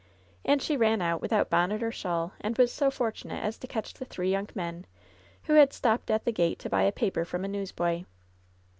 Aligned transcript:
And 0.43 0.63
she 0.63 0.77
ran 0.77 0.99
out 0.99 1.21
without 1.21 1.51
bonnet 1.51 1.83
or 1.83 1.91
shawl, 1.91 2.33
and 2.41 2.57
was 2.57 2.73
so 2.73 2.89
fortunate 2.89 3.37
as 3.43 3.59
to 3.59 3.67
catch 3.67 3.93
the 3.93 4.03
three 4.05 4.31
young 4.31 4.47
men, 4.55 4.87
who 5.43 5.53
had 5.53 5.73
stopped 5.73 6.09
at 6.09 6.25
the 6.25 6.31
gate 6.31 6.57
to 6.57 6.71
buy 6.71 6.81
a 6.81 6.91
paper 6.91 7.23
from 7.23 7.45
a 7.45 7.47
newsboy. 7.47 8.05